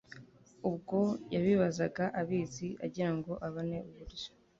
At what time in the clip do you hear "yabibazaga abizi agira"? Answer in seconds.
1.33-3.11